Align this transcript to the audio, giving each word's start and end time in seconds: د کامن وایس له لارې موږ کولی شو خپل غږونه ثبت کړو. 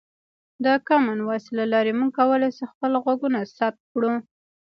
د 0.63 0.65
کامن 0.87 1.17
وایس 1.23 1.45
له 1.57 1.65
لارې 1.73 1.91
موږ 1.99 2.11
کولی 2.19 2.49
شو 2.57 2.65
خپل 2.73 2.91
غږونه 3.03 3.39
ثبت 3.57 3.81
کړو. 3.91 4.13